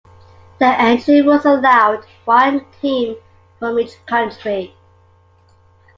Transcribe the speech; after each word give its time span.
The 0.57 0.65
entry 0.65 1.21
rules 1.21 1.45
allowed 1.45 2.07
one 2.25 2.65
team 2.81 3.17
from 3.59 3.77
each 3.77 4.03
country. 4.07 4.75